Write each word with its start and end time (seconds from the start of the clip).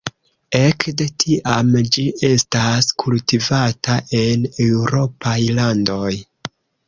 Ekde 0.59 1.05
tiam 1.23 1.67
ĝi 1.97 2.05
estas 2.29 2.89
kultivata 3.05 3.99
en 4.23 4.49
eŭropaj 4.67 5.37
landoj. 5.61 6.11